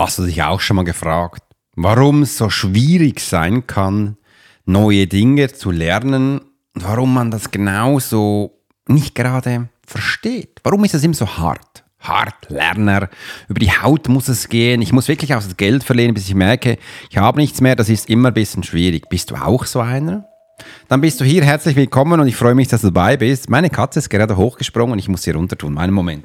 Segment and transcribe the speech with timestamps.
[0.00, 1.42] Hast du dich auch schon mal gefragt,
[1.76, 4.16] warum es so schwierig sein kann,
[4.64, 6.38] neue Dinge zu lernen
[6.74, 10.58] und warum man das genauso nicht gerade versteht?
[10.64, 11.84] Warum ist es immer so hart?
[11.98, 13.10] Hart, Lerner,
[13.48, 14.80] über die Haut muss es gehen.
[14.80, 16.78] Ich muss wirklich auch das Geld verlieren, bis ich merke,
[17.10, 17.76] ich habe nichts mehr.
[17.76, 19.10] Das ist immer ein bisschen schwierig.
[19.10, 20.24] Bist du auch so einer?
[20.88, 23.50] Dann bist du hier herzlich willkommen und ich freue mich, dass du dabei bist.
[23.50, 25.76] Meine Katze ist gerade hochgesprungen und ich muss sie runter tun.
[25.76, 26.24] Einen Moment.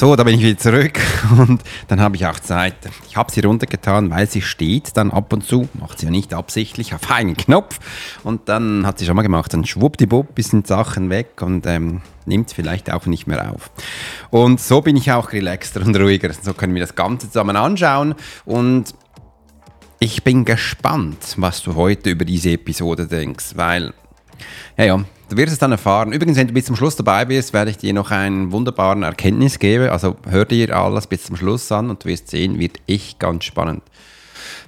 [0.00, 0.98] So, da bin ich wieder zurück
[1.38, 2.74] und dann habe ich auch Zeit.
[3.06, 6.32] Ich habe sie runtergetan, weil sie steht dann ab und zu, macht sie ja nicht
[6.32, 7.78] absichtlich, auf einen Knopf
[8.24, 12.50] und dann hat sie schon mal gemacht, dann schwuppdiwupp sind Sachen weg und ähm, nimmt
[12.50, 13.70] vielleicht auch nicht mehr auf.
[14.30, 16.32] Und so bin ich auch relaxter und ruhiger.
[16.32, 18.14] So können wir das Ganze zusammen anschauen
[18.46, 18.94] und
[19.98, 23.92] ich bin gespannt, was du heute über diese Episode denkst, weil,
[24.78, 26.12] ja, ja, Du wirst es dann erfahren.
[26.12, 29.60] Übrigens, wenn du bis zum Schluss dabei bist, werde ich dir noch einen wunderbaren Erkenntnis
[29.60, 29.88] geben.
[29.88, 33.44] Also hör dir alles bis zum Schluss an und du wirst sehen, wird echt ganz
[33.44, 33.84] spannend.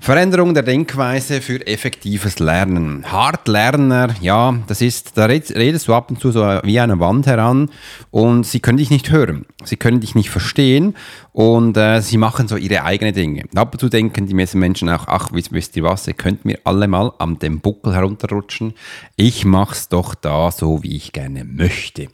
[0.00, 3.04] Veränderung der Denkweise für effektives Lernen.
[3.10, 7.70] Hartlerner, ja, das ist, da redest du ab und zu so wie eine Wand heran
[8.10, 10.94] und sie können dich nicht hören, sie können dich nicht verstehen
[11.32, 13.44] und äh, sie machen so ihre eigenen Dinge.
[13.54, 16.88] Ab und zu denken die Menschen auch, ach, wisst ihr was, ihr könnt mir alle
[16.88, 18.74] mal am dem Buckel herunterrutschen.
[19.16, 22.08] Ich mach's doch da so, wie ich gerne möchte.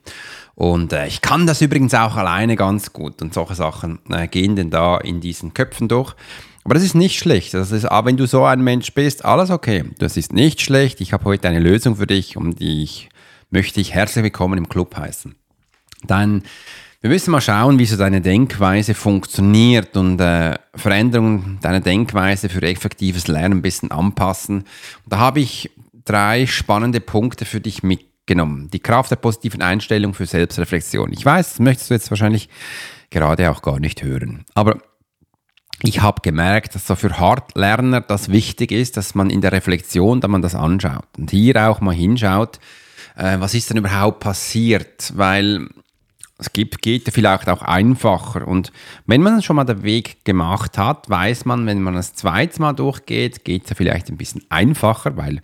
[0.58, 4.56] Und äh, ich kann das übrigens auch alleine ganz gut und solche Sachen äh, gehen
[4.56, 6.16] denn da in diesen Köpfen durch.
[6.68, 7.54] Aber das ist nicht schlecht.
[7.54, 9.84] Das ist, aber wenn du so ein Mensch bist, alles okay.
[10.00, 11.00] Das ist nicht schlecht.
[11.00, 13.08] Ich habe heute eine Lösung für dich und ich
[13.48, 15.34] möchte dich herzlich willkommen im Club heißen.
[16.04, 16.42] Dann,
[17.00, 22.60] wir müssen mal schauen, wie so deine Denkweise funktioniert und äh, Veränderungen deiner Denkweise für
[22.60, 24.58] effektives Lernen ein bisschen anpassen.
[24.58, 24.66] Und
[25.06, 25.70] da habe ich
[26.04, 28.68] drei spannende Punkte für dich mitgenommen.
[28.68, 31.14] Die Kraft der positiven Einstellung für Selbstreflexion.
[31.14, 32.50] Ich weiß, das möchtest du jetzt wahrscheinlich
[33.08, 34.44] gerade auch gar nicht hören.
[34.52, 34.76] Aber
[35.82, 40.20] ich habe gemerkt, dass so für Hardlerner das wichtig ist, dass man in der Reflexion,
[40.20, 41.06] da man das anschaut.
[41.16, 42.58] Und hier auch mal hinschaut,
[43.16, 45.68] äh, was ist denn überhaupt passiert, weil
[46.38, 48.46] es gibt, geht vielleicht auch einfacher.
[48.46, 48.72] Und
[49.06, 52.72] wenn man schon mal den Weg gemacht hat, weiß man, wenn man das zweite Mal
[52.72, 55.40] durchgeht, geht es ja vielleicht ein bisschen einfacher, weil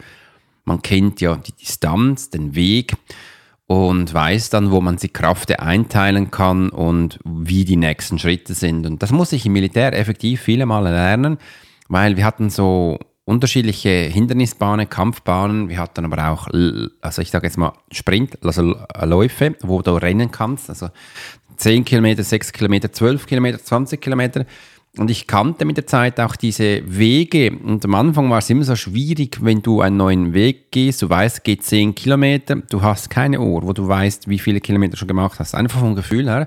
[0.65, 2.95] man kennt ja die Distanz, den Weg
[3.67, 8.87] und weiß dann, wo man die Kraft einteilen kann und wie die nächsten Schritte sind.
[8.87, 11.39] Und das muss ich im Militär effektiv viele Male lernen,
[11.89, 15.71] weil wir hatten so unterschiedliche Hindernisbahnen, Kampfbahnen.
[15.71, 16.49] Wir hatten aber auch,
[17.01, 20.69] also ich sage jetzt mal Sprint, also Läufe, wo du rennen kannst.
[20.69, 20.89] Also
[21.57, 24.45] 10 Kilometer, 6 Kilometer, 12 Kilometer, 20 Kilometer.
[24.97, 27.51] Und ich kannte mit der Zeit auch diese Wege.
[27.51, 31.03] Und am Anfang war es immer so schwierig, wenn du einen neuen Weg gehst.
[31.03, 32.57] Du weißt, geht 10 Kilometer.
[32.57, 35.55] Du hast keine Uhr, wo du weißt, wie viele Kilometer schon gemacht hast.
[35.55, 36.47] Einfach vom Gefühl her.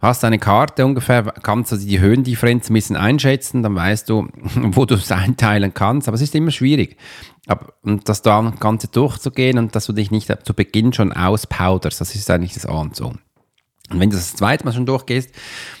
[0.00, 3.62] Du hast eine Karte ungefähr, kannst also die Höhendifferenz ein bisschen einschätzen.
[3.62, 6.08] Dann weißt du, wo du es einteilen kannst.
[6.08, 6.96] Aber es ist immer schwierig.
[7.82, 12.00] und das Ganze durchzugehen und dass du dich nicht zu Beginn schon auspowderst.
[12.00, 13.12] Das ist eigentlich das A und so.
[13.90, 15.30] Und wenn du das zweite Mal schon durchgehst,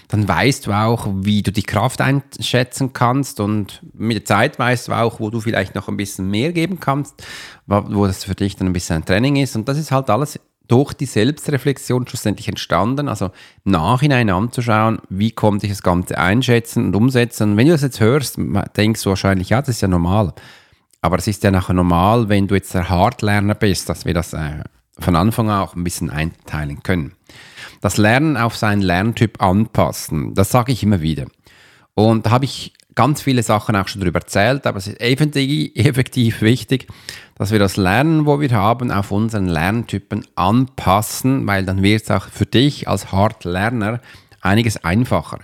[0.08, 4.88] dann weißt du auch, wie du die Kraft einschätzen kannst und mit der Zeit weißt
[4.88, 7.24] du auch, wo du vielleicht noch ein bisschen mehr geben kannst,
[7.66, 9.56] wo das für dich dann ein bisschen ein Training ist.
[9.56, 13.30] Und das ist halt alles durch die Selbstreflexion schlussendlich entstanden, also
[13.64, 17.52] Nachhinein anzuschauen, wie konnte ich das Ganze einschätzen und umsetzen.
[17.52, 18.38] Und wenn du das jetzt hörst,
[18.76, 20.32] denkst du wahrscheinlich, ja, das ist ja normal.
[21.00, 24.32] Aber es ist ja nachher normal, wenn du jetzt der Hardlerner bist, dass wir das
[24.32, 24.64] äh,
[24.98, 27.14] von Anfang an auch ein bisschen einteilen können
[27.84, 30.32] das Lernen auf seinen Lerntyp anpassen.
[30.32, 31.26] Das sage ich immer wieder.
[31.92, 36.40] Und da habe ich ganz viele Sachen auch schon darüber erzählt, aber es ist effektiv
[36.40, 36.88] wichtig,
[37.34, 42.10] dass wir das Lernen, wo wir haben, auf unseren Lerntypen anpassen, weil dann wird es
[42.10, 44.00] auch für dich als Hardlerner
[44.40, 45.40] einiges einfacher.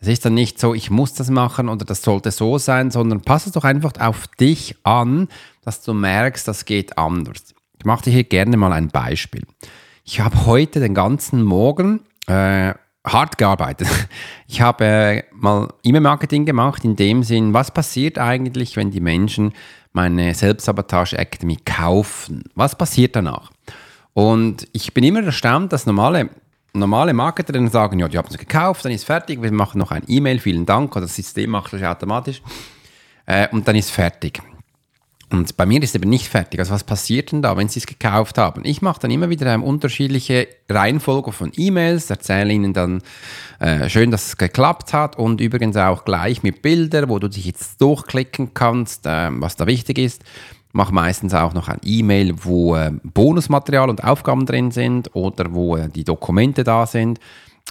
[0.00, 3.20] Es ist dann nicht so, ich muss das machen oder das sollte so sein, sondern
[3.20, 5.28] passe es doch einfach auf dich an,
[5.62, 7.54] dass du merkst, das geht anders.
[7.78, 9.44] Ich mache dir hier gerne mal ein Beispiel.
[10.08, 12.72] Ich habe heute den ganzen Morgen äh,
[13.04, 13.88] hart gearbeitet.
[14.48, 19.52] Ich habe äh, mal E-Mail-Marketing gemacht in dem Sinn, was passiert eigentlich, wenn die Menschen
[19.92, 22.44] meine Selbstsabotage Academy kaufen?
[22.54, 23.50] Was passiert danach?
[24.14, 26.30] Und ich bin immer erstaunt, dass normale,
[26.72, 29.90] normale Marketer dann sagen, ja, die haben es gekauft, dann ist fertig, wir machen noch
[29.90, 32.40] ein E-Mail, vielen Dank, oder das System macht das automatisch
[33.26, 34.40] äh, und dann ist fertig.
[35.28, 36.60] Und bei mir ist es eben nicht fertig.
[36.60, 38.64] Also was passiert denn da, wenn Sie es gekauft haben?
[38.64, 43.02] Ich mache dann immer wieder eine unterschiedliche Reihenfolge von E-Mails, erzähle Ihnen dann
[43.58, 47.44] äh, schön, dass es geklappt hat und übrigens auch gleich mit Bildern, wo du dich
[47.44, 50.22] jetzt durchklicken kannst, äh, was da wichtig ist.
[50.72, 55.76] Mache meistens auch noch ein E-Mail, wo äh, Bonusmaterial und Aufgaben drin sind oder wo
[55.76, 57.18] äh, die Dokumente da sind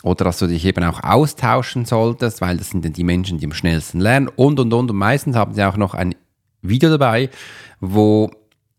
[0.04, 3.46] oder dass du dich eben auch austauschen solltest, weil das sind dann die Menschen, die
[3.46, 6.16] am schnellsten lernen und und und und meistens haben sie auch noch ein
[6.70, 7.30] Video dabei,
[7.80, 8.32] wo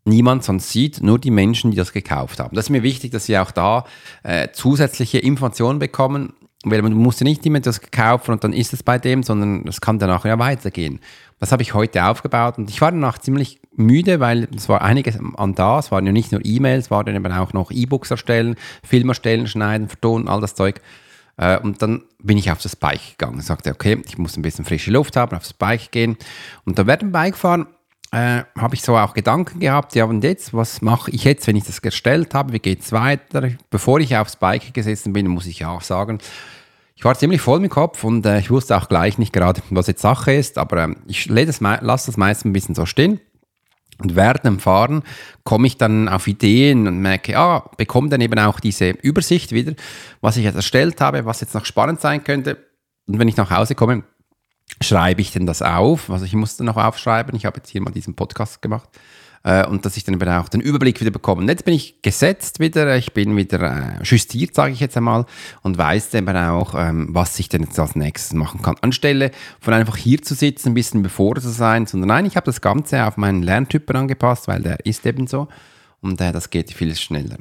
[0.05, 2.55] niemand sonst sieht, nur die Menschen, die das gekauft haben.
[2.55, 3.85] Das ist mir wichtig, dass sie auch da
[4.23, 8.73] äh, zusätzliche Informationen bekommen, weil man muss ja nicht immer das kaufen und dann ist
[8.73, 10.99] es bei dem, sondern es kann danach ja weitergehen.
[11.39, 15.19] Das habe ich heute aufgebaut und ich war danach ziemlich müde, weil es war einiges
[15.35, 15.77] an da.
[15.77, 19.45] Es waren ja nicht nur E-Mails, es waren eben auch noch E-Books erstellen, Film erstellen,
[19.45, 20.81] schneiden, vertonen, all das Zeug.
[21.37, 23.41] Äh, und dann bin ich auf das Bike gegangen.
[23.41, 26.17] Sagte, okay, ich muss ein bisschen frische Luft haben, aufs Bike gehen.
[26.65, 27.67] Und da während dem Bikefahren
[28.11, 31.55] äh, habe ich so auch Gedanken gehabt, ja und jetzt, was mache ich jetzt, wenn
[31.55, 33.49] ich das gestellt habe, wie geht es weiter?
[33.69, 36.19] Bevor ich aufs Bike gesessen bin, muss ich auch sagen,
[36.95, 39.87] ich war ziemlich voll im Kopf und äh, ich wusste auch gleich nicht gerade, was
[39.87, 43.19] jetzt Sache ist, aber äh, ich lasse das meist ein bisschen so stehen.
[43.99, 45.03] Und während dem Fahren
[45.43, 49.73] komme ich dann auf Ideen und merke, ah, bekomme dann eben auch diese Übersicht wieder,
[50.21, 52.57] was ich jetzt erstellt habe, was jetzt noch spannend sein könnte.
[53.07, 54.03] Und wenn ich nach Hause komme,
[54.81, 56.09] schreibe ich denn das auf?
[56.09, 57.35] Also ich musste noch aufschreiben.
[57.35, 58.89] Ich habe jetzt hier mal diesen Podcast gemacht.
[59.43, 61.41] Äh, und dass ich dann eben auch den Überblick wieder bekomme.
[61.41, 63.61] Und jetzt bin ich gesetzt wieder, ich bin wieder
[63.99, 65.25] äh, justiert, sage ich jetzt einmal,
[65.61, 68.75] und weiß dann eben auch, ähm, was ich denn jetzt als nächstes machen kann.
[68.81, 72.45] Anstelle von einfach hier zu sitzen, ein bisschen bevor zu sein, sondern nein, ich habe
[72.45, 75.47] das Ganze auf meinen Lerntypen angepasst, weil der ist eben so.
[76.01, 77.37] Und äh, das geht viel schneller.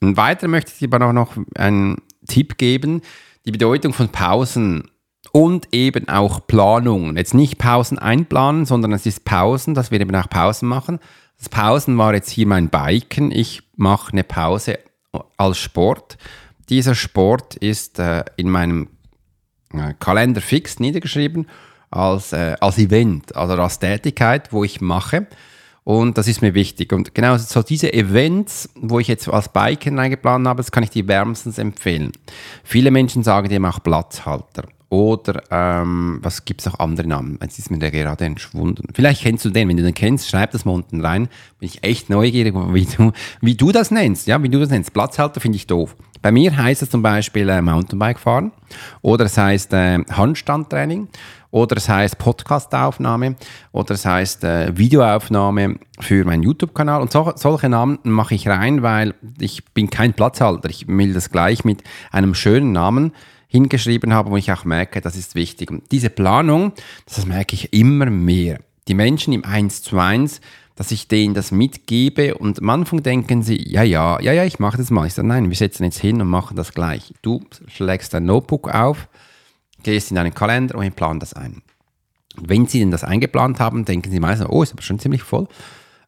[0.00, 1.96] Und weiter möchte ich dir aber auch noch einen
[2.28, 3.02] Tipp geben,
[3.46, 4.90] die Bedeutung von Pausen
[5.32, 7.16] und eben auch Planung.
[7.16, 10.98] Jetzt nicht Pausen einplanen, sondern es ist Pausen, dass wir eben auch Pausen machen.
[11.38, 13.30] Das Pausen war jetzt hier mein Biken.
[13.30, 14.78] Ich mache eine Pause
[15.36, 16.18] als Sport.
[16.68, 18.88] Dieser Sport ist äh, in meinem
[19.72, 21.46] äh, Kalender fix niedergeschrieben
[21.90, 25.26] als, äh, als Event, also als Tätigkeit, wo ich mache.
[25.84, 26.92] Und das ist mir wichtig.
[26.92, 30.90] Und genau so diese Events, wo ich jetzt als Biken eingeplant habe, das kann ich
[30.90, 32.12] dir wärmstens empfehlen.
[32.62, 34.64] Viele Menschen sagen dem auch Platzhalter.
[34.90, 37.38] Oder ähm, was gibt es noch andere Namen?
[37.42, 38.88] Jetzt ist mir der gerade entschwunden.
[38.94, 39.68] Vielleicht kennst du den.
[39.68, 41.28] Wenn du den kennst, schreib das mal unten rein.
[41.58, 43.12] Bin ich echt neugierig, wie du,
[43.42, 44.26] wie du das nennst.
[44.26, 44.94] Ja, wie du das nennst.
[44.94, 45.94] Platzhalter finde ich doof.
[46.22, 48.52] Bei mir heißt es zum Beispiel äh, Mountainbike fahren
[49.02, 51.08] oder es heißt äh, Handstandtraining
[51.50, 53.36] oder es heißt Podcastaufnahme
[53.72, 58.82] oder es heißt äh, Videoaufnahme für meinen YouTube-Kanal und so, solche Namen mache ich rein,
[58.82, 60.68] weil ich bin kein Platzhalter.
[60.70, 63.12] Ich will das gleich mit einem schönen Namen
[63.48, 65.70] hingeschrieben habe, wo ich auch merke, das ist wichtig.
[65.70, 66.72] Und diese Planung,
[67.06, 68.60] das merke ich immer mehr.
[68.86, 70.40] Die Menschen im 1 zu 1,
[70.76, 74.60] dass ich denen das mitgebe und am Anfang denken sie, ja, ja, ja, ja, ich
[74.60, 75.06] mache das mal.
[75.06, 77.12] Ich sage, nein, wir setzen jetzt hin und machen das gleich.
[77.20, 79.08] Du schlägst dein Notebook auf,
[79.82, 81.62] gehst in deinen Kalender und plan das ein.
[82.36, 85.22] Und wenn sie denn das eingeplant haben, denken sie meistens, oh, ist aber schon ziemlich
[85.22, 85.48] voll.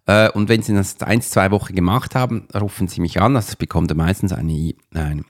[0.06, 3.34] Äh, und wenn sie das ein, zwei Wochen gemacht haben, rufen sie mich an.
[3.34, 5.24] Also ich bekomme meistens eine, eine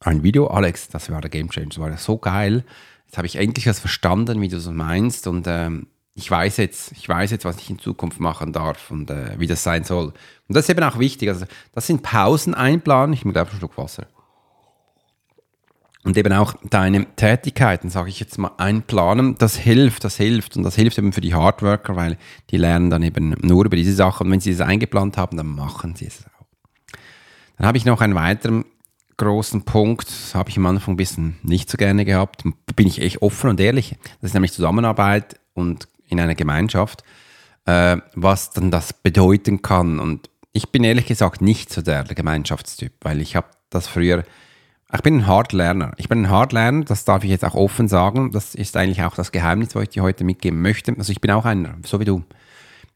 [0.00, 2.64] ein Video, Alex, das war der Game Changer, das war so geil.
[3.06, 5.88] Jetzt habe ich endlich was verstanden, wie du so meinst und ähm,
[6.18, 9.46] ich weiß jetzt, ich weiß jetzt, was ich in Zukunft machen darf und äh, wie
[9.46, 10.06] das sein soll.
[10.06, 11.28] Und das ist eben auch wichtig.
[11.28, 13.12] Also das sind Pausen einplanen.
[13.12, 14.08] Ich glaube einen Schluck Wasser.
[16.02, 20.56] Und eben auch deine Tätigkeiten, sage ich jetzt mal, einplanen, das hilft, das hilft.
[20.56, 22.18] Und das hilft eben für die Hardworker, weil
[22.50, 24.26] die lernen dann eben nur über diese Sachen.
[24.26, 26.46] Und wenn sie es eingeplant haben, dann machen sie es auch.
[27.58, 28.64] Dann habe ich noch einen weiteren
[29.18, 32.44] großen Punkt, habe ich am Anfang ein bisschen nicht so gerne gehabt,
[32.76, 33.96] bin ich echt offen und ehrlich.
[34.20, 37.02] Das ist nämlich Zusammenarbeit und in einer Gemeinschaft,
[37.66, 39.98] äh, was dann das bedeuten kann.
[39.98, 44.24] Und ich bin ehrlich gesagt nicht so der, der Gemeinschaftstyp, weil ich habe das früher,
[44.94, 45.92] ich bin ein Hardlerner.
[45.98, 48.30] Ich bin ein Hardlerner, das darf ich jetzt auch offen sagen.
[48.30, 50.94] Das ist eigentlich auch das Geheimnis, was ich dir heute mitgeben möchte.
[50.96, 52.24] Also ich bin auch einer, so wie du.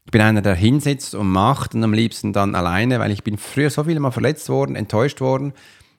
[0.05, 3.37] Ich bin einer, der hinsitzt und macht und am liebsten dann alleine, weil ich bin
[3.37, 5.53] früher so viel mal verletzt worden, enttäuscht worden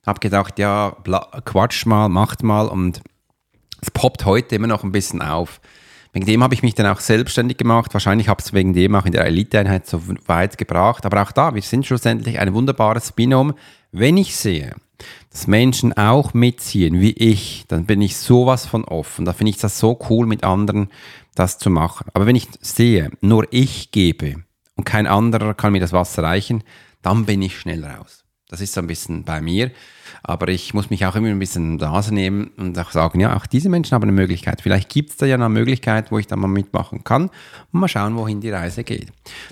[0.06, 0.96] habe gedacht, ja,
[1.44, 3.00] quatsch mal, macht mal und
[3.80, 5.60] es poppt heute immer noch ein bisschen auf.
[6.12, 7.92] Wegen dem habe ich mich dann auch selbstständig gemacht.
[7.92, 11.04] Wahrscheinlich habe ich es wegen dem auch in der Eliteeinheit so weit gebracht.
[11.04, 13.54] Aber auch da, wir sind schlussendlich ein wunderbares Binom.
[13.90, 14.76] Wenn ich sehe,
[15.30, 19.24] dass Menschen auch mitziehen, wie ich, dann bin ich sowas von offen.
[19.24, 20.88] Da finde ich das so cool, mit anderen
[21.34, 22.06] das zu machen.
[22.14, 24.44] Aber wenn ich sehe, nur ich gebe
[24.76, 26.62] und kein anderer kann mir das Wasser reichen,
[27.02, 28.24] dann bin ich schnell raus.
[28.48, 29.72] Das ist so ein bisschen bei mir.
[30.26, 33.44] Aber ich muss mich auch immer ein bisschen Nase nehmen und auch sagen, ja, auch
[33.44, 34.62] diese Menschen haben eine Möglichkeit.
[34.62, 37.24] Vielleicht gibt es da ja eine Möglichkeit, wo ich da mal mitmachen kann
[37.72, 39.08] und mal schauen, wohin die Reise geht.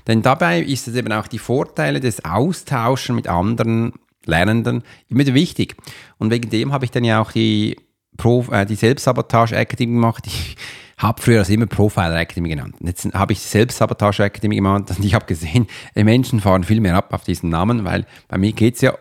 [0.07, 3.93] Denn dabei ist es eben auch die Vorteile des Austauschen mit anderen
[4.25, 5.77] Lernenden immer wichtig.
[6.17, 7.77] Und wegen dem habe ich dann ja auch die,
[8.17, 10.27] Pro, äh, die Selbstsabotage Academy gemacht.
[10.27, 10.57] Ich
[10.97, 12.77] habe früher das immer Profiler Academy genannt.
[12.81, 16.81] Jetzt habe ich die Selbstsabotage Academy gemacht und ich habe gesehen, die Menschen fahren viel
[16.81, 18.95] mehr ab auf diesen Namen, weil bei mir geht es ja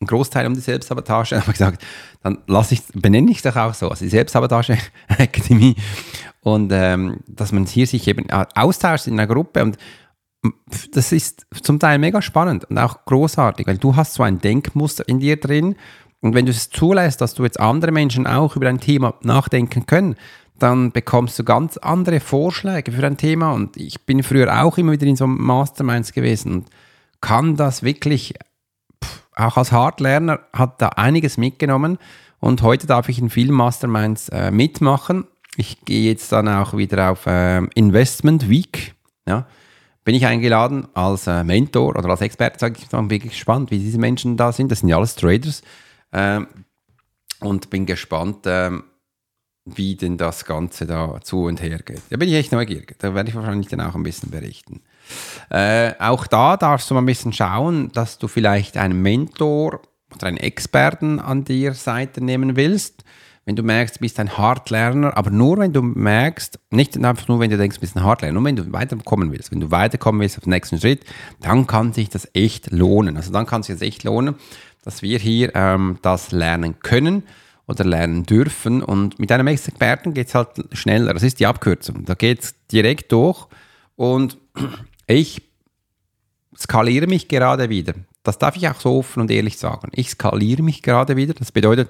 [0.00, 1.34] ein Großteil um die Selbstsabotage.
[1.34, 1.84] Da habe ich gesagt,
[2.22, 4.78] dann lasse ich, benenne ich es doch auch so, also die Selbstsabotage
[5.18, 5.74] Academy.
[6.40, 9.76] Und ähm, dass man hier sich eben austauscht in einer Gruppe und
[10.92, 15.06] das ist zum Teil mega spannend und auch großartig, weil du hast so ein Denkmuster
[15.08, 15.74] in dir drin
[16.20, 19.86] und wenn du es zulässt, dass du jetzt andere Menschen auch über ein Thema nachdenken
[19.86, 20.16] können,
[20.58, 24.92] dann bekommst du ganz andere Vorschläge für ein Thema und ich bin früher auch immer
[24.92, 26.70] wieder in so Masterminds gewesen und
[27.20, 28.34] kann das wirklich,
[29.38, 31.98] auch als Hardlerner, hat da einiges mitgenommen
[32.40, 35.26] und heute darf ich in vielen Masterminds äh, mitmachen.
[35.56, 38.94] Ich gehe jetzt dann auch wieder auf äh, Investment Week,
[39.26, 39.46] ja,
[40.04, 43.78] bin ich eingeladen als äh, Mentor oder als Experte, sage ich, bin wirklich gespannt, wie
[43.78, 44.70] diese Menschen da sind.
[44.70, 45.62] Das sind ja alles Traders.
[46.12, 46.46] Ähm,
[47.40, 48.84] und bin gespannt, ähm,
[49.64, 52.02] wie denn das Ganze da zu und her geht.
[52.10, 52.96] Da bin ich echt neugierig.
[52.98, 54.80] Da werde ich wahrscheinlich dann auch ein bisschen berichten.
[55.50, 59.80] Äh, auch da darfst du mal ein bisschen schauen, dass du vielleicht einen Mentor
[60.14, 63.04] oder einen Experten an dir Seite nehmen willst
[63.48, 67.40] wenn du merkst, du bist ein Hardlerner, aber nur wenn du merkst, nicht einfach nur,
[67.40, 70.20] wenn du denkst, du bist ein Hardlerner, nur wenn du weiterkommen willst, wenn du weiterkommen
[70.20, 71.06] willst auf den nächsten Schritt,
[71.40, 73.16] dann kann sich das echt lohnen.
[73.16, 74.34] Also dann kann sich das echt lohnen,
[74.84, 77.22] dass wir hier ähm, das lernen können
[77.66, 78.82] oder lernen dürfen.
[78.82, 81.14] Und mit einem Experten geht es halt schneller.
[81.14, 82.04] Das ist die Abkürzung.
[82.04, 83.46] Da geht es direkt durch.
[83.96, 84.36] Und
[85.08, 85.42] ich
[86.56, 87.94] skaliere mich gerade wieder.
[88.22, 89.90] Das darf ich auch so offen und ehrlich sagen.
[89.94, 91.34] Ich skaliere mich gerade wieder.
[91.34, 91.88] Das bedeutet,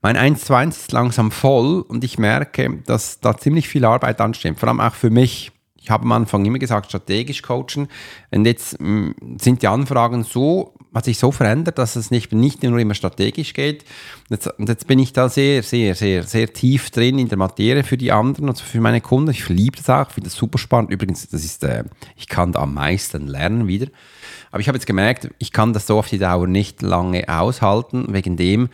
[0.00, 4.20] mein 1 zu 1 ist langsam voll und ich merke, dass da ziemlich viel Arbeit
[4.20, 5.52] ansteht, vor allem auch für mich.
[5.74, 7.88] Ich habe am Anfang immer gesagt, strategisch coachen.
[8.30, 12.32] Und jetzt mh, mm, sind die Anfragen so, hat sich so verändert, dass es nicht,
[12.32, 13.84] nicht nur immer strategisch geht.
[14.28, 17.96] Jetzt, jetzt bin ich da sehr, sehr, sehr, sehr tief drin in der Materie für
[17.96, 19.30] die anderen, also für meine Kunden.
[19.30, 20.90] Ich liebe das auch, finde das super spannend.
[20.90, 21.84] Übrigens, das ist, äh,
[22.16, 23.86] ich kann da am meisten lernen wieder.
[24.50, 28.12] Aber ich habe jetzt gemerkt, ich kann das so auf die Dauer nicht lange aushalten.
[28.12, 28.68] Wegen dem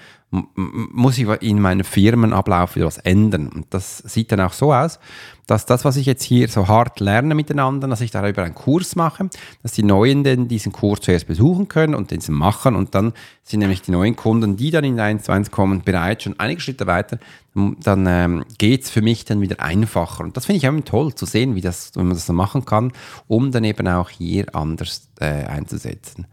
[0.55, 3.49] muss ich in meinem Firmenablauf wieder was ändern.
[3.49, 4.99] Und das sieht dann auch so aus,
[5.47, 8.97] dass das, was ich jetzt hier so hart lerne miteinander, dass ich darüber einen Kurs
[8.97, 9.29] mache,
[9.63, 13.13] dass die Neuen denn diesen Kurs zuerst besuchen können und den machen und dann
[13.43, 16.61] sind nämlich die neuen Kunden, die dann in 1 zu 1 kommen, bereits schon einige
[16.61, 17.19] Schritte weiter,
[17.55, 20.25] dann ähm, geht es für mich dann wieder einfacher.
[20.25, 22.65] Und das finde ich auch toll zu sehen, wie, das, wie man das so machen
[22.65, 22.93] kann,
[23.29, 26.27] um dann eben auch hier anders äh, einzusetzen.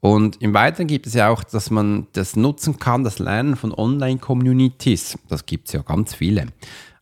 [0.00, 3.72] Und im Weiteren gibt es ja auch, dass man das nutzen kann, das Lernen von
[3.72, 5.18] Online-Communities.
[5.28, 6.46] Das gibt es ja ganz viele.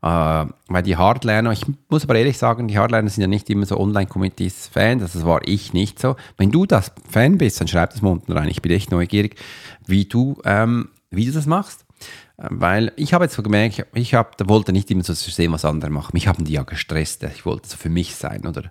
[0.02, 3.66] Äh, weil die Hardliner, ich muss aber ehrlich sagen, die Hardliner sind ja nicht immer
[3.66, 6.16] so Online-Communities-Fan, das war ich nicht so.
[6.36, 8.48] Wenn du das Fan bist, dann schreib das mal unten rein.
[8.48, 9.36] Ich bin echt neugierig,
[9.86, 11.84] wie du, ähm, wie du das machst.
[12.38, 16.10] Weil ich habe jetzt gemerkt, ich hab, wollte nicht immer so sehen, was andere machen.
[16.12, 17.22] Mich haben die ja gestresst.
[17.24, 18.64] Ich wollte so für mich sein, oder?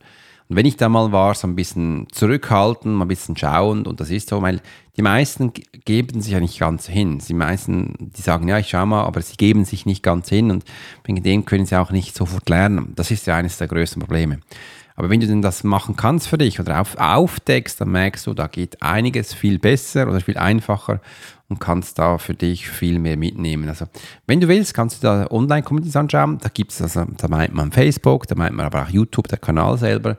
[0.47, 3.99] Und wenn ich da mal war, so ein bisschen zurückhaltend, mal ein bisschen schauend, und
[3.99, 4.61] das ist so, weil
[4.95, 5.51] die meisten
[5.85, 7.19] geben sich ja nicht ganz hin.
[7.27, 10.51] Die meisten, die sagen, ja, ich schau mal, aber sie geben sich nicht ganz hin
[10.51, 10.63] und
[11.03, 12.93] wegen dem können sie auch nicht sofort lernen.
[12.95, 14.39] Das ist ja eines der größten Probleme.
[14.95, 18.33] Aber wenn du denn das machen kannst für dich oder auf, aufdeckst, dann merkst du,
[18.33, 21.01] da geht einiges viel besser oder viel einfacher
[21.49, 23.67] und kannst da für dich viel mehr mitnehmen.
[23.67, 23.85] Also,
[24.25, 26.39] wenn du willst, kannst du da Online-Communities anschauen.
[26.41, 29.37] Da gibt es, also, da meint man Facebook, da meint man aber auch YouTube, der
[29.37, 30.17] Kanal selber.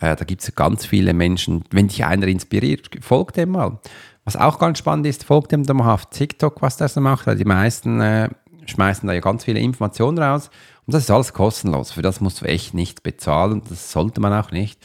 [0.00, 1.64] Äh, da gibt es ganz viele Menschen.
[1.70, 3.78] Wenn dich einer inspiriert, folg dem mal.
[4.24, 7.36] Was auch ganz spannend ist, folgt dem mal auf TikTok, was der so macht, weil
[7.36, 8.28] die meisten äh,
[8.70, 10.50] schmeißen da ja ganz viele Informationen raus.
[10.86, 11.92] Und das ist alles kostenlos.
[11.92, 13.62] Für das musst du echt nichts bezahlen.
[13.68, 14.80] Das sollte man auch nicht.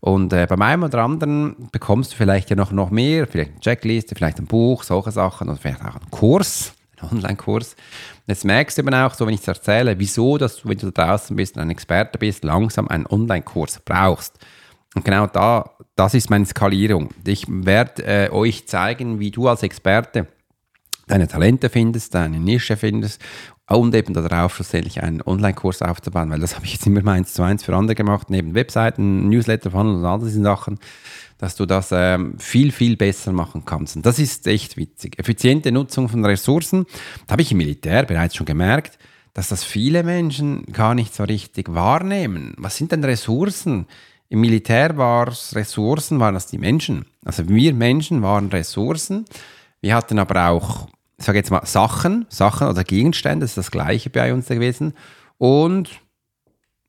[0.00, 3.60] Und äh, beim einen oder anderen bekommst du vielleicht ja noch, noch mehr, vielleicht eine
[3.60, 7.76] Checkliste, vielleicht ein Buch, solche Sachen oder vielleicht auch einen Kurs, einen Online-Kurs.
[8.26, 10.90] Jetzt merkst du eben auch, so wenn ich es erzähle, wieso, dass du, wenn du
[10.90, 14.38] da draußen bist und ein Experte bist, langsam einen Online-Kurs brauchst.
[14.94, 17.10] Und genau da, das ist meine Skalierung.
[17.26, 20.26] Ich werde äh, euch zeigen, wie du als Experte
[21.06, 23.20] deine Talente findest, deine Nische findest
[23.68, 27.32] und eben darauf schlussendlich einen Online-Kurs aufzubauen, weil das habe ich jetzt immer mal eins
[27.32, 30.78] zu eins für andere gemacht, neben Webseiten, Newsletter, Funnel und all diese Sachen,
[31.38, 33.96] dass du das ähm, viel, viel besser machen kannst.
[33.96, 35.18] Und das ist echt witzig.
[35.18, 36.86] Effiziente Nutzung von Ressourcen,
[37.26, 38.98] da habe ich im Militär bereits schon gemerkt,
[39.32, 42.54] dass das viele Menschen gar nicht so richtig wahrnehmen.
[42.56, 43.86] Was sind denn Ressourcen?
[44.28, 47.06] Im Militär war es Ressourcen, waren das die Menschen.
[47.24, 49.24] Also wir Menschen waren Ressourcen.
[49.80, 53.70] Wir hatten aber auch ich sage jetzt mal Sachen, Sachen oder Gegenstände, das ist das
[53.70, 54.94] gleiche bei uns gewesen.
[55.38, 55.90] Und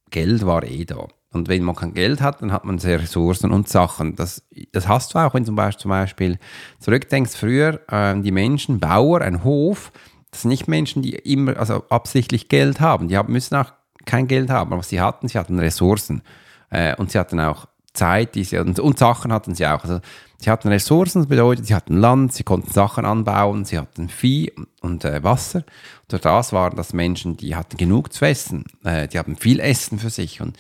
[0.10, 1.08] Geld war eh da.
[1.32, 4.16] Und wenn man kein Geld hat, dann hat man sehr Ressourcen und Sachen.
[4.16, 6.40] Das, das hast du auch, wenn du zum Beispiel,
[6.80, 9.92] zurückdenkst, früher äh, die Menschen, Bauer, ein Hof,
[10.32, 13.10] das sind nicht Menschen, die immer, also absichtlich Geld haben.
[13.10, 13.74] Die haben, müssen auch
[14.06, 16.22] kein Geld haben, aber sie hatten, sie hatten Ressourcen.
[16.70, 19.84] Äh, und sie hatten auch Zeit, die sie, und, und Sachen hatten sie auch.
[19.84, 20.00] Also
[20.38, 24.52] Sie hatten Ressourcen, das bedeutet, sie hatten Land, sie konnten Sachen anbauen, sie hatten Vieh
[24.82, 25.64] und äh, Wasser.
[26.08, 29.98] Durch das waren das Menschen, die hatten genug zu essen, äh, die haben viel Essen
[30.00, 30.58] für sich und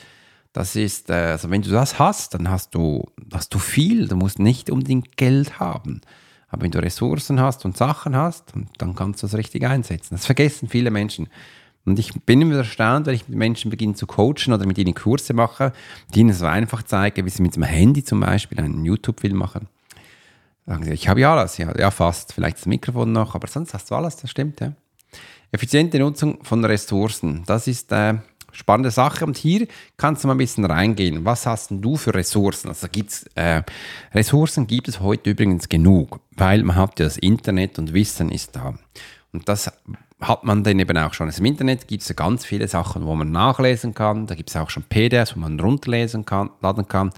[0.53, 4.15] das ist, äh, also wenn du das hast, dann hast du, hast du viel, du
[4.15, 5.99] musst nicht unbedingt Geld haben.
[6.47, 10.15] Aber wenn du Ressourcen hast und Sachen hast, dann kannst du das richtig einsetzen.
[10.15, 11.27] Das vergessen viele Menschen.
[11.85, 14.95] Und ich bin immer erstaunt, wenn ich mit Menschen beginne zu coachen oder mit ihnen
[14.95, 15.71] Kurse mache,
[16.13, 19.67] die ihnen so einfach zeigen, wie sie mit dem Handy zum Beispiel einen YouTube-Film machen.
[20.65, 23.73] Sagen sie, ich habe ja alles, ja, ja fast, vielleicht das Mikrofon noch, aber sonst
[23.75, 24.73] hast du alles, das stimmt, ja.
[25.51, 30.33] Effiziente Nutzung von Ressourcen, das ist eine äh, spannende Sache und hier kannst du mal
[30.33, 31.23] ein bisschen reingehen.
[31.23, 32.69] Was hast du für Ressourcen?
[32.69, 33.61] Also gibt's, äh,
[34.13, 38.55] Ressourcen gibt es heute übrigens genug, weil man hat ja das Internet und Wissen ist
[38.55, 38.73] da.
[39.31, 39.71] Und das
[40.21, 41.27] hat man dann eben auch schon.
[41.27, 44.27] Also Im Internet gibt es ganz viele Sachen, wo man nachlesen kann.
[44.27, 47.11] Da gibt es auch schon PDFs, wo man runterlesen kann, laden kann.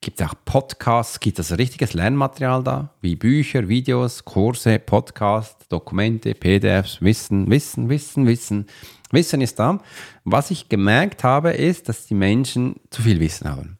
[0.00, 5.66] Gibt es auch Podcasts, gibt es also richtiges Lernmaterial da, wie Bücher, Videos, Kurse, Podcasts,
[5.68, 8.66] Dokumente, PDFs, Wissen, Wissen, Wissen, Wissen.
[9.10, 9.80] Wissen ist da.
[10.24, 13.78] Was ich gemerkt habe, ist, dass die Menschen zu viel Wissen haben.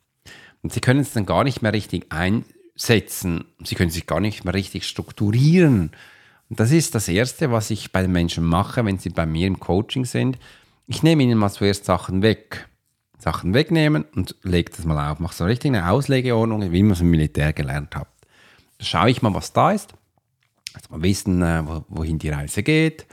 [0.63, 3.45] Und sie können es dann gar nicht mehr richtig einsetzen.
[3.63, 5.91] Sie können sich gar nicht mehr richtig strukturieren.
[6.57, 9.59] Das ist das Erste, was ich bei den Menschen mache, wenn sie bei mir im
[9.59, 10.39] Coaching sind.
[10.87, 12.69] Ich nehme ihnen mal zuerst Sachen weg.
[13.19, 15.19] Sachen wegnehmen und lege das mal auf.
[15.19, 18.09] Mache so richtig eine Auslegeordnung, wie man es im Militär gelernt hat.
[18.79, 19.95] Da schaue ich mal, was da ist.
[20.75, 23.07] Also mal wissen, äh, wohin die Reise geht,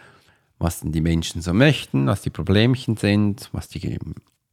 [0.58, 4.00] was denn die Menschen so möchten, was die Problemchen sind, was die,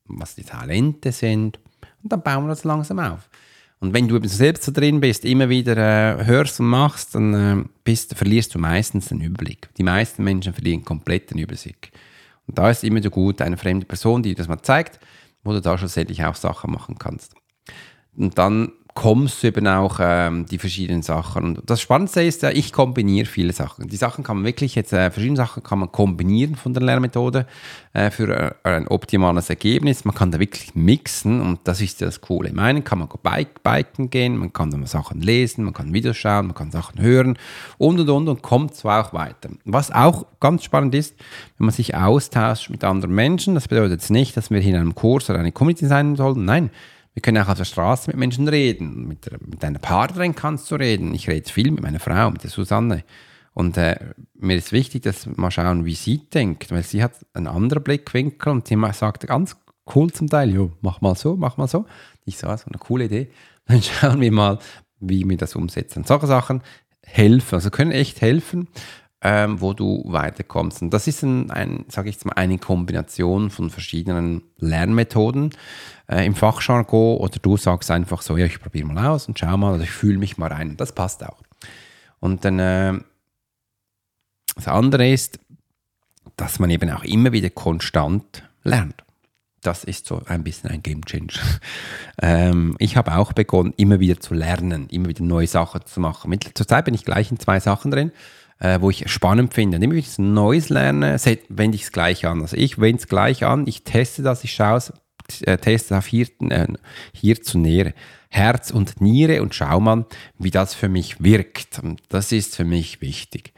[0.04, 1.58] was die Talente sind.
[2.02, 3.28] Und dann bauen wir das langsam auf.
[3.80, 7.34] Und wenn du eben selbst so drin bist, immer wieder äh, hörst und machst, dann
[7.34, 9.68] äh, bist, verlierst du meistens den Überblick.
[9.76, 11.92] Die meisten Menschen verlieren komplett den Überblick.
[12.46, 14.98] Und da ist immer so gut eine fremde Person, die dir das mal zeigt,
[15.44, 17.34] wo du da schlussendlich auch Sachen machen kannst.
[18.16, 21.44] Und dann kommst du eben auch ähm, die verschiedenen Sachen.
[21.44, 23.86] Und das Spannendste ist ja, ich kombiniere viele Sachen.
[23.86, 27.46] Die Sachen kann man wirklich jetzt, äh, verschiedene Sachen kann man kombinieren von der Lernmethode
[27.92, 30.04] äh, für äh, ein optimales Ergebnis.
[30.04, 32.48] Man kann da wirklich mixen und das ist das Coole.
[32.48, 36.16] Im einen kann man bike, biken gehen, man kann dann Sachen lesen, man kann Videos
[36.16, 37.38] schauen, man kann Sachen hören
[37.78, 39.50] und und und und kommt zwar auch weiter.
[39.64, 41.14] Was auch ganz spannend ist,
[41.58, 44.80] wenn man sich austauscht mit anderen Menschen, das bedeutet jetzt nicht, dass wir hier in
[44.80, 46.70] einem Kurs oder eine Community sein sollen, nein,
[47.18, 49.08] wir können auch auf der Straße mit Menschen reden.
[49.08, 51.12] Mit, mit einer Partnerin kannst du reden.
[51.14, 53.02] Ich rede viel mit meiner Frau, mit der Susanne.
[53.54, 53.96] Und äh,
[54.34, 57.82] mir ist wichtig, dass wir mal schauen, wie sie denkt, weil sie hat einen anderen
[57.82, 59.56] Blickwinkel und sie sagt ganz
[59.96, 61.86] cool zum Teil, jo, mach mal so, mach mal so.
[62.24, 63.30] Ich sage, so eine coole Idee.
[63.66, 64.60] Dann schauen wir mal,
[65.00, 66.04] wie wir das umsetzen.
[66.04, 66.62] Solche Sachen
[67.04, 68.68] helfen, also können echt helfen,
[69.22, 70.82] ähm, wo du weiterkommst.
[70.82, 75.50] Und das ist ein, ein sage ich jetzt mal, eine Kombination von verschiedenen Lernmethoden
[76.10, 79.56] äh, im Fachjargon oder du sagst einfach so, ja, ich probiere mal aus und schau
[79.56, 80.76] mal, also ich fühle mich mal rein.
[80.76, 81.38] Das passt auch.
[82.20, 82.94] Und dann äh,
[84.56, 85.38] das andere ist,
[86.36, 89.04] dass man eben auch immer wieder konstant lernt.
[89.62, 91.40] Das ist so ein bisschen ein Game Changer.
[92.22, 96.30] ähm, ich habe auch begonnen, immer wieder zu lernen, immer wieder neue Sachen zu machen.
[96.30, 98.12] Mit, zurzeit bin ich gleich in zwei Sachen drin
[98.60, 99.76] äh, wo ich spannend finde.
[99.76, 101.16] Und immer ich Neues lerne,
[101.48, 102.42] wende ich es gleich an.
[102.42, 104.92] Also ich wende es gleich an, ich teste das, ich schaue es,
[105.42, 106.66] äh, teste auf hier, äh,
[107.54, 107.94] Nähe.
[108.30, 110.06] Herz und Niere und schau mal,
[110.38, 111.78] wie das für mich wirkt.
[111.82, 113.52] Und das ist für mich wichtig.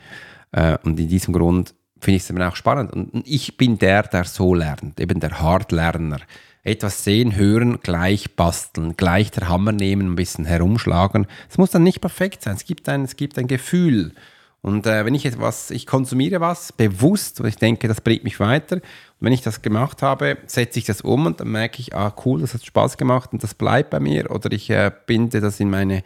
[0.53, 2.93] Äh, und in diesem Grund finde ich es eben auch spannend.
[2.93, 6.21] Und ich bin der, der so lernt, eben der Hardlerner.
[6.63, 11.27] Etwas sehen, hören, gleich basteln, gleich der Hammer nehmen, ein bisschen herumschlagen.
[11.49, 12.55] Es muss dann nicht perfekt sein.
[12.55, 14.13] Es gibt ein, es gibt ein Gefühl.
[14.63, 18.41] Und äh, wenn ich etwas, ich konsumiere was bewusst und ich denke, das bringt mich
[18.41, 18.77] weiter.
[18.77, 18.83] Und
[19.21, 22.41] wenn ich das gemacht habe, setze ich das um und dann merke ich, ah cool,
[22.43, 24.31] das hat Spaß gemacht und das bleibt bei mir.
[24.31, 26.03] Oder ich äh, binde das in meine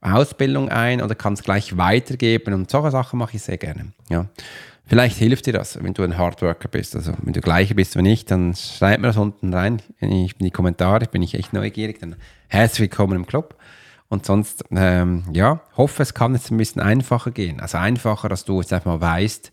[0.00, 2.54] Ausbildung ein oder kann es gleich weitergeben.
[2.54, 3.92] Und solche Sachen mache ich sehr gerne.
[4.08, 4.26] Ja.
[4.88, 6.94] Vielleicht hilft dir das, wenn du ein Hardworker bist.
[6.94, 10.50] Also wenn du gleicher bist wie ich, dann schreib mir das unten rein in die
[10.52, 11.98] Kommentare, bin ich echt neugierig.
[11.98, 12.14] Dann
[12.46, 13.56] herzlich willkommen im Club.
[14.08, 17.60] Und sonst, ähm, ja, hoffe, es kann jetzt ein bisschen einfacher gehen.
[17.60, 19.50] Also einfacher, dass du jetzt einfach mal weißt,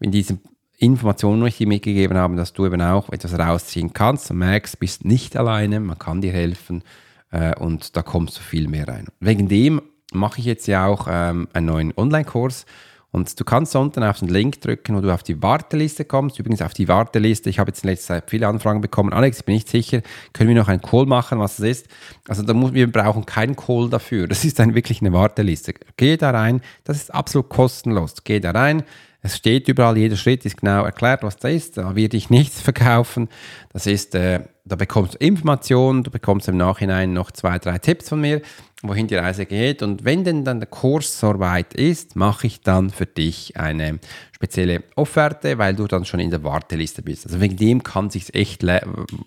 [0.00, 0.40] in diesen
[0.78, 4.78] Informationen, die ich dir mitgegeben habe, dass du eben auch etwas rausziehen kannst und merkst,
[4.78, 6.82] bist nicht alleine, man kann dir helfen
[7.30, 9.08] äh, und da kommst du viel mehr rein.
[9.20, 9.80] Wegen dem
[10.12, 12.66] mache ich jetzt ja auch ähm, einen neuen Online-Kurs
[13.12, 16.38] und du kannst unten auf den Link drücken, wo du auf die Warteliste kommst.
[16.38, 19.12] Übrigens auf die Warteliste, ich habe jetzt in letzter Zeit viele Anfragen bekommen.
[19.12, 21.88] Alex, ich bin nicht sicher, können wir noch einen Call machen, was das ist?
[22.28, 24.26] Also da muss, wir brauchen keinen Call dafür.
[24.28, 25.74] Das ist dann wirklich eine Warteliste.
[25.96, 28.16] Geh da rein, das ist absolut kostenlos.
[28.24, 28.82] Geh da rein,
[29.26, 31.76] es steht überall, jeder Schritt ist genau erklärt, was das ist.
[31.78, 33.28] Da wird ich nichts verkaufen.
[33.72, 38.08] Das ist, äh, da bekommst du Informationen, du bekommst im Nachhinein noch zwei, drei Tipps
[38.08, 38.40] von mir,
[38.82, 39.82] wohin die Reise geht.
[39.82, 43.98] Und wenn denn dann der Kurs so weit ist, mache ich dann für dich eine
[44.32, 47.26] spezielle Offerte, weil du dann schon in der Warteliste bist.
[47.26, 48.64] Also wegen dem kann es sich echt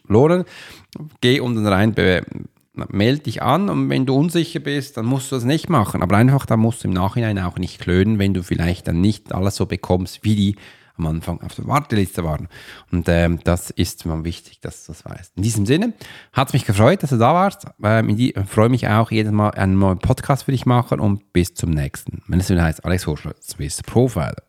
[0.07, 0.45] lohnen.
[1.21, 1.93] Geh unten rein,
[2.89, 6.01] melde dich an und wenn du unsicher bist, dann musst du das nicht machen.
[6.01, 9.33] Aber einfach, da musst du im Nachhinein auch nicht klönen, wenn du vielleicht dann nicht
[9.33, 10.55] alles so bekommst, wie die
[10.99, 12.47] am Anfang auf der Warteliste waren.
[12.91, 15.37] Und ähm, das ist mir wichtig, dass du das weißt.
[15.37, 15.93] In diesem Sinne
[16.33, 17.65] hat es mich gefreut, dass du da warst.
[17.81, 21.53] Ähm, ich freue mich auch jedes Mal einen neuen Podcast für dich machen und bis
[21.53, 22.21] zum nächsten.
[22.37, 24.48] Es wieder heißt, Alex Horschler, Swiss Profile.